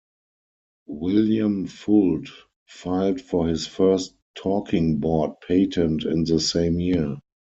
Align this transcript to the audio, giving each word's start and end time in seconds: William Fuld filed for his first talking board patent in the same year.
William 0.87 1.67
Fuld 1.67 2.27
filed 2.65 3.21
for 3.21 3.47
his 3.47 3.67
first 3.67 4.15
talking 4.33 4.97
board 4.97 5.33
patent 5.47 6.05
in 6.05 6.23
the 6.23 6.39
same 6.39 6.79
year. 6.79 7.17